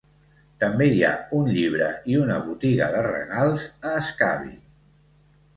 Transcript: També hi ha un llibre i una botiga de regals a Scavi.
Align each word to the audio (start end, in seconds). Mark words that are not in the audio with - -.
També 0.61 0.85
hi 0.93 1.03
ha 1.09 1.11
un 1.41 1.49
llibre 1.57 1.91
i 2.13 2.17
una 2.21 2.39
botiga 2.47 2.89
de 2.97 3.05
regals 3.11 3.69
a 3.91 3.93
Scavi. 4.09 4.59